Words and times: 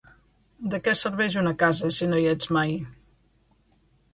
De 0.73 0.77
què 0.87 0.93
serveix 1.01 1.37
una 1.41 1.53
casa, 1.65 1.91
si 1.99 2.09
no 2.13 2.23
hi 2.23 2.27
ets 2.33 2.51
mai? 2.59 2.75